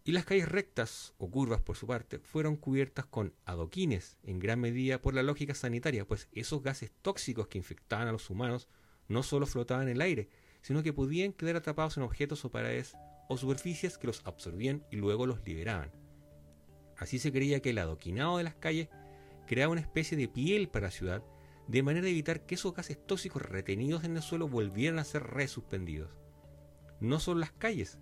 Y 0.05 0.13
las 0.13 0.25
calles 0.25 0.49
rectas 0.49 1.15
o 1.19 1.31
curvas, 1.31 1.61
por 1.61 1.77
su 1.77 1.87
parte, 1.87 2.19
fueron 2.19 2.57
cubiertas 2.57 3.07
con 3.07 3.35
adoquines, 3.45 4.19
en 4.25 4.41
gran 4.41 4.59
medida 4.59 5.01
por 5.01 5.15
la 5.15 5.23
lógica 5.23 5.55
sanitaria, 5.55 6.07
pues 6.07 6.29
esos 6.33 6.63
gases 6.63 6.91
tóxicos 7.03 7.47
que 7.47 7.59
infectaban 7.59 8.09
a 8.09 8.13
los 8.13 8.29
humanos 8.29 8.69
no 9.07 9.23
solo 9.23 9.47
flotaban 9.47 9.85
en 9.89 9.95
el 9.97 10.01
aire, 10.01 10.29
sino 10.61 10.83
que 10.83 10.93
podían 10.93 11.33
quedar 11.33 11.57
atrapados 11.57 11.97
en 11.97 12.03
objetos 12.03 12.45
o 12.45 12.51
paredes 12.51 12.97
o 13.29 13.37
superficies 13.37 13.97
que 13.97 14.09
los 14.09 14.23
absorbían 14.25 14.85
y 14.91 14.97
luego 14.97 15.27
los 15.27 15.47
liberaban. 15.47 15.93
Así 16.97 17.21
se 17.21 17.33
creía 17.33 17.61
que 17.61 17.71
el 17.71 17.79
adoquinado 17.79 18.39
de 18.39 18.45
las 18.45 18.57
calles 18.57 18.89
creaba 19.47 19.73
una 19.73 19.81
especie 19.81 20.17
de 20.17 20.29
piel 20.29 20.69
para 20.69 20.87
la 20.87 20.93
ciudad, 20.93 21.23
de 21.69 21.83
manera 21.83 22.05
de 22.05 22.11
evitar 22.11 22.45
que 22.45 22.57
esos 22.57 22.75
gases 22.75 23.05
tóxicos 23.07 23.43
retenidos 23.43 24.03
en 24.03 24.17
el 24.17 24.23
suelo 24.23 24.49
volvieran 24.49 24.99
a 24.99 25.05
ser 25.05 25.23
resuspendidos. 25.23 26.11
No 27.01 27.21
solo 27.21 27.41
las 27.41 27.53
calles, 27.53 27.99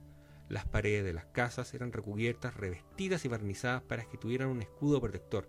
las 0.51 0.67
paredes 0.67 1.05
de 1.05 1.13
las 1.13 1.27
casas 1.27 1.73
eran 1.75 1.93
recubiertas, 1.93 2.57
revestidas 2.57 3.25
y 3.25 3.29
barnizadas 3.29 3.83
para 3.83 4.05
que 4.05 4.19
tuvieran 4.19 4.49
un 4.49 4.61
escudo 4.61 5.01
protector. 5.01 5.49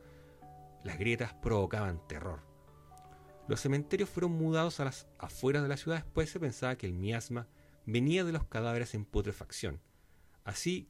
Las 0.83 0.99
grietas 0.99 1.33
provocaban 1.33 2.07
terror. 2.07 2.41
Los 3.47 3.61
cementerios 3.61 4.09
fueron 4.09 4.33
mudados 4.33 4.79
a 4.79 4.85
las 4.85 5.07
afueras 5.17 5.63
de 5.63 5.69
la 5.69 5.77
ciudad, 5.77 6.03
después 6.03 6.29
se 6.29 6.39
pensaba 6.39 6.75
que 6.75 6.85
el 6.85 6.93
miasma 6.93 7.47
venía 7.87 8.23
de 8.23 8.31
los 8.31 8.45
cadáveres 8.45 8.93
en 8.93 9.05
putrefacción. 9.05 9.81
Así, 10.43 10.87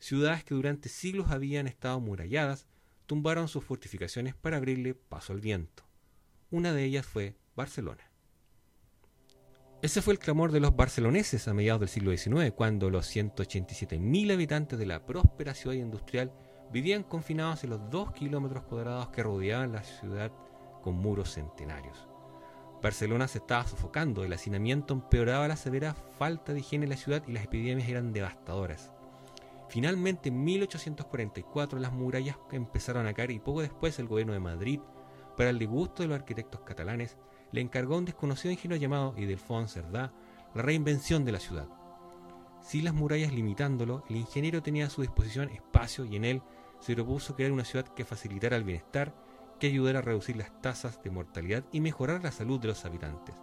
ciudades 0.00 0.44
que 0.44 0.54
durante 0.54 0.90
siglos 0.90 1.30
habían 1.30 1.66
estado 1.66 1.98
muralladas 1.98 2.66
tumbaron 3.06 3.48
sus 3.48 3.64
fortificaciones 3.64 4.34
para 4.34 4.58
abrirle 4.58 4.94
paso 4.94 5.32
al 5.32 5.40
viento. 5.40 5.88
Una 6.50 6.74
de 6.74 6.84
ellas 6.84 7.06
fue 7.06 7.38
Barcelona. 7.56 8.05
Ese 9.82 10.00
fue 10.00 10.14
el 10.14 10.18
clamor 10.18 10.52
de 10.52 10.60
los 10.60 10.74
barceloneses 10.74 11.46
a 11.48 11.54
mediados 11.54 11.80
del 11.80 11.90
siglo 11.90 12.10
XIX, 12.16 12.52
cuando 12.56 12.88
los 12.88 13.14
187.000 13.14 14.32
habitantes 14.32 14.78
de 14.78 14.86
la 14.86 15.04
próspera 15.04 15.54
ciudad 15.54 15.76
industrial 15.76 16.32
vivían 16.72 17.02
confinados 17.02 17.62
en 17.62 17.70
los 17.70 17.90
dos 17.90 18.10
kilómetros 18.12 18.64
cuadrados 18.64 19.08
que 19.08 19.22
rodeaban 19.22 19.72
la 19.72 19.82
ciudad 19.82 20.32
con 20.82 20.94
muros 20.94 21.34
centenarios. 21.34 22.08
Barcelona 22.82 23.28
se 23.28 23.38
estaba 23.38 23.66
sofocando, 23.66 24.24
el 24.24 24.32
hacinamiento 24.32 24.94
empeoraba 24.94 25.46
la 25.46 25.56
severa 25.56 25.94
falta 26.18 26.54
de 26.54 26.60
higiene 26.60 26.86
en 26.86 26.90
la 26.90 26.96
ciudad 26.96 27.22
y 27.26 27.32
las 27.32 27.44
epidemias 27.44 27.88
eran 27.88 28.12
devastadoras. 28.12 28.92
Finalmente, 29.68 30.30
en 30.30 30.42
1844, 30.42 31.78
las 31.78 31.92
murallas 31.92 32.36
empezaron 32.50 33.06
a 33.06 33.12
caer 33.12 33.30
y 33.30 33.40
poco 33.40 33.60
después 33.60 33.98
el 33.98 34.08
gobierno 34.08 34.32
de 34.32 34.40
Madrid, 34.40 34.80
para 35.36 35.50
el 35.50 35.58
disgusto 35.58 36.02
de 36.02 36.08
los 36.08 36.18
arquitectos 36.18 36.60
catalanes, 36.62 37.18
le 37.52 37.60
encargó 37.60 37.94
a 37.94 37.98
un 37.98 38.04
desconocido 38.04 38.52
ingeniero 38.52 38.80
llamado 38.80 39.14
Idelfons 39.16 39.72
Cerdá 39.72 40.12
la 40.54 40.62
reinvención 40.62 41.24
de 41.24 41.32
la 41.32 41.40
ciudad. 41.40 41.68
Sin 42.62 42.84
las 42.84 42.94
murallas 42.94 43.32
limitándolo, 43.32 44.04
el 44.08 44.16
ingeniero 44.16 44.62
tenía 44.62 44.86
a 44.86 44.90
su 44.90 45.02
disposición 45.02 45.50
espacio 45.50 46.04
y 46.04 46.16
en 46.16 46.24
él 46.24 46.42
se 46.80 46.94
propuso 46.94 47.36
crear 47.36 47.52
una 47.52 47.64
ciudad 47.64 47.86
que 47.86 48.04
facilitara 48.04 48.56
el 48.56 48.64
bienestar, 48.64 49.14
que 49.60 49.68
ayudara 49.68 50.00
a 50.00 50.02
reducir 50.02 50.36
las 50.36 50.60
tasas 50.60 51.02
de 51.02 51.10
mortalidad 51.10 51.64
y 51.72 51.80
mejorar 51.80 52.22
la 52.22 52.32
salud 52.32 52.60
de 52.60 52.68
los 52.68 52.84
habitantes. 52.84 53.34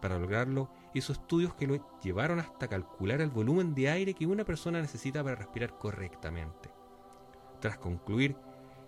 Para 0.00 0.18
lograrlo, 0.18 0.70
hizo 0.94 1.12
estudios 1.12 1.54
que 1.54 1.66
lo 1.66 2.00
llevaron 2.02 2.38
hasta 2.38 2.68
calcular 2.68 3.20
el 3.20 3.30
volumen 3.30 3.74
de 3.74 3.88
aire 3.88 4.14
que 4.14 4.26
una 4.26 4.44
persona 4.44 4.80
necesita 4.80 5.22
para 5.24 5.36
respirar 5.36 5.78
correctamente. 5.78 6.70
Tras 7.60 7.78
concluir 7.78 8.36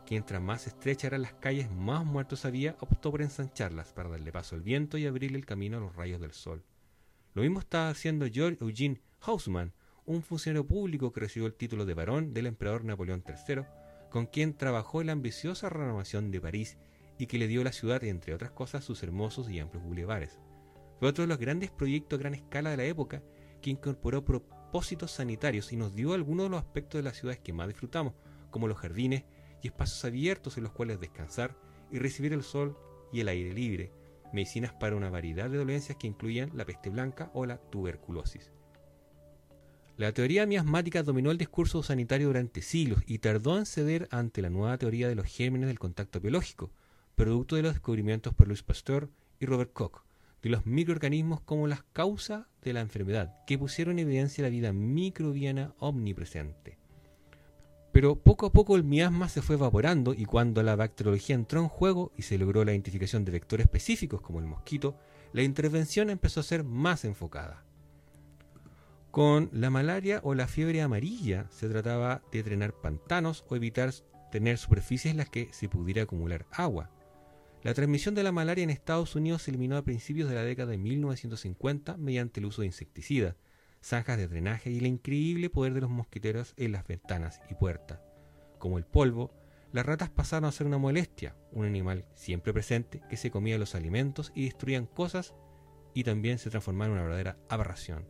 que 0.08 0.14
mientras 0.14 0.40
más 0.40 0.66
estrechas 0.66 1.04
eran 1.04 1.20
las 1.20 1.34
calles, 1.34 1.70
más 1.70 2.02
muertos 2.02 2.46
había, 2.46 2.76
optó 2.80 3.10
por 3.10 3.20
ensancharlas 3.20 3.92
para 3.92 4.08
darle 4.08 4.32
paso 4.32 4.56
al 4.56 4.62
viento 4.62 4.96
y 4.96 5.06
abrirle 5.06 5.36
el 5.36 5.44
camino 5.44 5.76
a 5.76 5.80
los 5.80 5.94
rayos 5.96 6.18
del 6.18 6.32
sol. 6.32 6.64
Lo 7.34 7.42
mismo 7.42 7.60
estaba 7.60 7.90
haciendo 7.90 8.24
George 8.26 8.64
Eugene 8.64 9.02
Haussmann, 9.20 9.74
un 10.06 10.22
funcionario 10.22 10.66
público 10.66 11.12
que 11.12 11.20
recibió 11.20 11.46
el 11.46 11.52
título 11.52 11.84
de 11.84 11.92
barón 11.92 12.32
del 12.32 12.46
emperador 12.46 12.86
Napoleón 12.86 13.22
III, 13.28 13.64
con 14.08 14.24
quien 14.24 14.54
trabajó 14.54 15.02
en 15.02 15.08
la 15.08 15.12
ambiciosa 15.12 15.68
renovación 15.68 16.30
de 16.30 16.40
París 16.40 16.78
y 17.18 17.26
que 17.26 17.36
le 17.36 17.46
dio 17.46 17.60
a 17.60 17.64
la 17.64 17.72
ciudad, 17.72 18.02
entre 18.02 18.32
otras 18.32 18.52
cosas, 18.52 18.84
sus 18.84 19.02
hermosos 19.02 19.50
y 19.50 19.60
amplios 19.60 19.84
bulevares. 19.84 20.38
Fue 21.00 21.08
otro 21.08 21.24
de 21.24 21.28
los 21.28 21.36
grandes 21.36 21.70
proyectos 21.70 22.18
a 22.18 22.20
gran 22.20 22.34
escala 22.34 22.70
de 22.70 22.78
la 22.78 22.84
época 22.84 23.22
que 23.60 23.68
incorporó 23.68 24.24
propósitos 24.24 25.10
sanitarios 25.10 25.70
y 25.70 25.76
nos 25.76 25.94
dio 25.94 26.14
algunos 26.14 26.46
de 26.46 26.50
los 26.50 26.60
aspectos 26.60 26.98
de 26.98 27.02
las 27.02 27.18
ciudades 27.18 27.40
que 27.40 27.52
más 27.52 27.68
disfrutamos, 27.68 28.14
como 28.50 28.68
los 28.68 28.78
jardines 28.78 29.24
y 29.62 29.68
espacios 29.68 30.04
abiertos 30.04 30.56
en 30.56 30.64
los 30.64 30.72
cuales 30.72 31.00
descansar 31.00 31.56
y 31.90 31.98
recibir 31.98 32.32
el 32.32 32.42
sol 32.42 32.76
y 33.12 33.20
el 33.20 33.28
aire 33.28 33.52
libre, 33.52 33.92
medicinas 34.32 34.72
para 34.72 34.96
una 34.96 35.10
variedad 35.10 35.48
de 35.48 35.58
dolencias 35.58 35.96
que 35.98 36.06
incluían 36.06 36.50
la 36.54 36.64
peste 36.64 36.90
blanca 36.90 37.30
o 37.34 37.46
la 37.46 37.58
tuberculosis. 37.58 38.50
La 39.96 40.12
teoría 40.12 40.46
miasmática 40.46 41.02
dominó 41.02 41.32
el 41.32 41.38
discurso 41.38 41.82
sanitario 41.82 42.28
durante 42.28 42.62
siglos 42.62 43.02
y 43.06 43.18
tardó 43.18 43.58
en 43.58 43.66
ceder 43.66 44.06
ante 44.12 44.42
la 44.42 44.50
nueva 44.50 44.78
teoría 44.78 45.08
de 45.08 45.16
los 45.16 45.26
gérmenes 45.26 45.66
del 45.66 45.80
contacto 45.80 46.20
biológico, 46.20 46.70
producto 47.16 47.56
de 47.56 47.62
los 47.62 47.72
descubrimientos 47.72 48.32
por 48.32 48.46
Louis 48.46 48.62
Pasteur 48.62 49.08
y 49.40 49.46
Robert 49.46 49.72
Koch, 49.72 50.04
de 50.40 50.50
los 50.50 50.66
microorganismos 50.66 51.40
como 51.40 51.66
las 51.66 51.82
causas 51.82 52.46
de 52.62 52.74
la 52.74 52.80
enfermedad, 52.80 53.34
que 53.44 53.58
pusieron 53.58 53.98
en 53.98 54.06
evidencia 54.06 54.44
la 54.44 54.50
vida 54.50 54.72
microbiana 54.72 55.74
omnipresente. 55.80 56.77
Pero 57.92 58.16
poco 58.16 58.46
a 58.46 58.52
poco 58.52 58.76
el 58.76 58.84
miasma 58.84 59.28
se 59.28 59.42
fue 59.42 59.56
evaporando 59.56 60.14
y 60.14 60.24
cuando 60.24 60.62
la 60.62 60.76
bacteriología 60.76 61.34
entró 61.34 61.60
en 61.60 61.68
juego 61.68 62.12
y 62.16 62.22
se 62.22 62.38
logró 62.38 62.64
la 62.64 62.72
identificación 62.72 63.24
de 63.24 63.32
vectores 63.32 63.64
específicos 63.64 64.20
como 64.20 64.40
el 64.40 64.46
mosquito, 64.46 64.96
la 65.32 65.42
intervención 65.42 66.10
empezó 66.10 66.40
a 66.40 66.44
ser 66.44 66.64
más 66.64 67.04
enfocada. 67.04 67.64
Con 69.10 69.48
la 69.52 69.70
malaria 69.70 70.20
o 70.22 70.34
la 70.34 70.46
fiebre 70.46 70.82
amarilla 70.82 71.46
se 71.50 71.68
trataba 71.68 72.22
de 72.30 72.42
drenar 72.42 72.74
pantanos 72.74 73.44
o 73.48 73.56
evitar 73.56 73.92
tener 74.30 74.58
superficies 74.58 75.10
en 75.12 75.16
las 75.16 75.30
que 75.30 75.48
se 75.52 75.68
pudiera 75.68 76.02
acumular 76.02 76.46
agua. 76.52 76.90
La 77.62 77.74
transmisión 77.74 78.14
de 78.14 78.22
la 78.22 78.32
malaria 78.32 78.62
en 78.62 78.70
Estados 78.70 79.16
Unidos 79.16 79.42
se 79.42 79.50
eliminó 79.50 79.76
a 79.76 79.82
principios 79.82 80.28
de 80.28 80.34
la 80.34 80.44
década 80.44 80.72
de 80.72 80.78
1950 80.78 81.96
mediante 81.96 82.38
el 82.38 82.46
uso 82.46 82.60
de 82.60 82.66
insecticidas, 82.66 83.34
zanjas 83.82 84.18
de 84.18 84.28
drenaje 84.28 84.70
y 84.70 84.78
el 84.78 84.86
increíble 84.86 85.50
poder 85.50 85.74
de 85.74 85.80
los 85.80 85.90
mosquiteros 85.90 86.54
en 86.56 86.72
las 86.72 86.86
ventanas 86.86 87.40
y 87.50 87.54
puertas. 87.54 88.00
Como 88.58 88.78
el 88.78 88.84
polvo, 88.84 89.32
las 89.72 89.84
ratas 89.84 90.08
pasaron 90.08 90.48
a 90.48 90.52
ser 90.52 90.66
una 90.66 90.78
molestia, 90.78 91.36
un 91.52 91.66
animal 91.66 92.06
siempre 92.14 92.52
presente 92.52 93.02
que 93.10 93.16
se 93.16 93.30
comía 93.30 93.58
los 93.58 93.74
alimentos 93.74 94.32
y 94.34 94.44
destruían 94.44 94.86
cosas 94.86 95.34
y 95.94 96.04
también 96.04 96.38
se 96.38 96.50
transformaron 96.50 96.92
en 96.92 97.00
una 97.00 97.08
verdadera 97.08 97.38
aberración. 97.48 98.06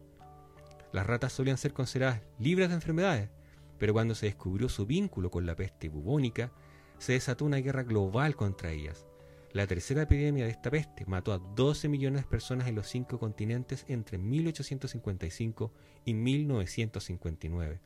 Las 0.92 1.06
ratas 1.06 1.32
solían 1.32 1.58
ser 1.58 1.72
consideradas 1.72 2.22
libres 2.38 2.68
de 2.68 2.76
enfermedades, 2.76 3.30
pero 3.78 3.92
cuando 3.92 4.14
se 4.14 4.26
descubrió 4.26 4.68
su 4.68 4.86
vínculo 4.86 5.30
con 5.30 5.46
la 5.46 5.56
peste 5.56 5.88
bubónica, 5.88 6.52
se 6.98 7.12
desató 7.12 7.44
una 7.44 7.58
guerra 7.58 7.82
global 7.82 8.36
contra 8.36 8.70
ellas. 8.70 9.07
La 9.52 9.66
tercera 9.66 10.02
epidemia 10.02 10.44
de 10.44 10.50
esta 10.50 10.70
peste 10.70 11.06
mató 11.06 11.32
a 11.32 11.38
12 11.38 11.88
millones 11.88 12.22
de 12.22 12.28
personas 12.28 12.68
en 12.68 12.74
los 12.74 12.86
cinco 12.86 13.18
continentes 13.18 13.86
entre 13.88 14.18
1855 14.18 15.72
y 16.04 16.12
1959. 16.12 17.80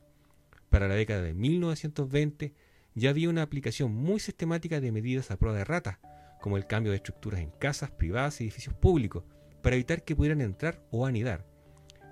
Para 0.70 0.88
la 0.88 0.94
década 0.94 1.22
de 1.22 1.34
1920 1.34 2.52
ya 2.94 3.10
había 3.10 3.30
una 3.30 3.42
aplicación 3.42 3.94
muy 3.94 4.18
sistemática 4.18 4.80
de 4.80 4.90
medidas 4.90 5.30
a 5.30 5.36
prueba 5.36 5.56
de 5.56 5.64
ratas, 5.64 5.98
como 6.40 6.56
el 6.56 6.66
cambio 6.66 6.90
de 6.90 6.96
estructuras 6.96 7.40
en 7.40 7.50
casas 7.50 7.92
privadas 7.92 8.40
y 8.40 8.44
edificios 8.44 8.74
públicos, 8.74 9.22
para 9.62 9.76
evitar 9.76 10.02
que 10.02 10.16
pudieran 10.16 10.40
entrar 10.40 10.84
o 10.90 11.06
anidar. 11.06 11.46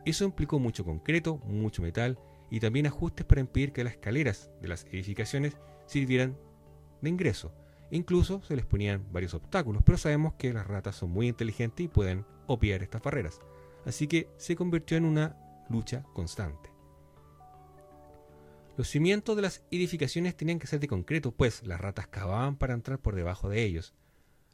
Eso 0.06 0.24
implicó 0.24 0.60
mucho 0.60 0.84
concreto, 0.84 1.38
mucho 1.38 1.82
metal 1.82 2.18
y 2.50 2.60
también 2.60 2.86
ajustes 2.86 3.26
para 3.26 3.40
impedir 3.40 3.72
que 3.72 3.82
las 3.82 3.94
escaleras 3.94 4.50
de 4.62 4.68
las 4.68 4.84
edificaciones 4.86 5.56
sirvieran 5.86 6.38
de 7.02 7.10
ingreso. 7.10 7.52
Incluso 7.90 8.42
se 8.42 8.56
les 8.56 8.64
ponían 8.64 9.04
varios 9.12 9.34
obstáculos, 9.34 9.82
pero 9.84 9.98
sabemos 9.98 10.34
que 10.34 10.52
las 10.52 10.66
ratas 10.66 10.96
son 10.96 11.10
muy 11.10 11.28
inteligentes 11.28 11.84
y 11.84 11.88
pueden 11.88 12.24
obviar 12.46 12.82
estas 12.82 13.02
barreras. 13.02 13.40
Así 13.84 14.06
que 14.06 14.28
se 14.36 14.56
convirtió 14.56 14.96
en 14.96 15.04
una 15.04 15.36
lucha 15.68 16.04
constante. 16.12 16.70
Los 18.76 18.88
cimientos 18.88 19.36
de 19.36 19.42
las 19.42 19.62
edificaciones 19.70 20.36
tenían 20.36 20.58
que 20.58 20.66
ser 20.66 20.80
de 20.80 20.88
concreto, 20.88 21.32
pues 21.32 21.66
las 21.66 21.80
ratas 21.80 22.06
cavaban 22.06 22.56
para 22.56 22.74
entrar 22.74 22.98
por 22.98 23.14
debajo 23.14 23.48
de 23.48 23.64
ellos. 23.64 23.94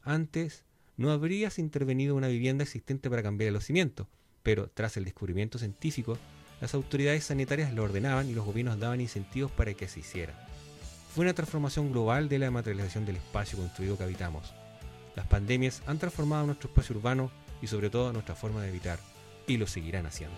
Antes 0.02 0.64
no 0.96 1.10
habrías 1.10 1.58
intervenido 1.58 2.14
una 2.14 2.28
vivienda 2.28 2.64
existente 2.64 3.10
para 3.10 3.22
cambiar 3.22 3.52
los 3.52 3.64
cimientos, 3.64 4.08
pero 4.42 4.68
tras 4.68 4.96
el 4.96 5.04
descubrimiento 5.04 5.58
científico, 5.58 6.18
las 6.60 6.74
autoridades 6.74 7.24
sanitarias 7.24 7.74
lo 7.74 7.84
ordenaban 7.84 8.28
y 8.28 8.34
los 8.34 8.46
gobiernos 8.46 8.78
daban 8.78 9.00
incentivos 9.00 9.52
para 9.52 9.74
que 9.74 9.88
se 9.88 10.00
hiciera. 10.00 10.34
Fue 11.16 11.24
una 11.24 11.32
transformación 11.32 11.92
global 11.92 12.28
de 12.28 12.38
la 12.38 12.50
materialización 12.50 13.06
del 13.06 13.16
espacio 13.16 13.56
construido 13.56 13.96
que 13.96 14.04
habitamos. 14.04 14.52
Las 15.14 15.26
pandemias 15.26 15.80
han 15.86 15.96
transformado 15.96 16.44
nuestro 16.44 16.68
espacio 16.68 16.94
urbano 16.94 17.30
y 17.62 17.68
sobre 17.68 17.88
todo 17.88 18.12
nuestra 18.12 18.34
forma 18.34 18.60
de 18.60 18.68
habitar, 18.68 18.98
y 19.46 19.56
lo 19.56 19.66
seguirán 19.66 20.04
haciendo. 20.04 20.36